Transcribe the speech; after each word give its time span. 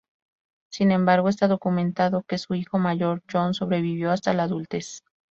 Sin 0.71 0.89
embargo, 0.91 1.29
está 1.29 1.47
documentado 1.47 2.23
que 2.23 2.39
su 2.39 2.55
hijo 2.55 2.79
mayor, 2.79 3.21
John, 3.31 3.53
sobrevivió 3.53 4.09
hasta 4.09 4.33
la 4.33 4.45
adultez. 4.45 5.03